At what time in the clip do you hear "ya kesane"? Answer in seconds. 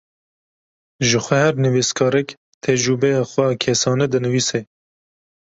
3.49-4.05